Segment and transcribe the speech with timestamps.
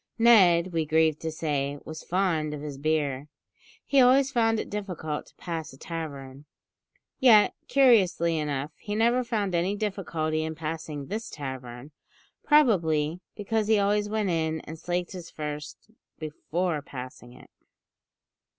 [0.17, 3.27] Ned, we grieve to say, was fond of his beer;
[3.85, 6.45] he always found it difficult to pass a tavern.
[7.19, 11.91] Yet, curiously enough, he never found any difficulty in passing this tavern;
[12.43, 17.51] probably because he always went in and slaked his thirst before passing it.